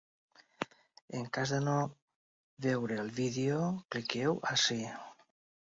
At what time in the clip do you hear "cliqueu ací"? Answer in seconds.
3.95-4.83